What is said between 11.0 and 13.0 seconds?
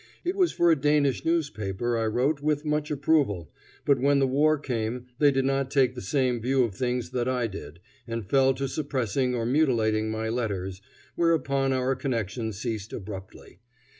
whereupon our connection ceased